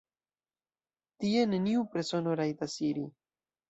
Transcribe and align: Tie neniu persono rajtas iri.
Tie 1.25 1.45
neniu 1.53 1.87
persono 1.95 2.37
rajtas 2.43 2.79
iri. 2.93 3.09